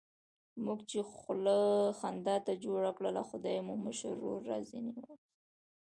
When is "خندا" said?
1.99-2.35